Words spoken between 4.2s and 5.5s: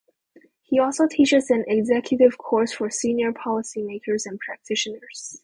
and practitioners.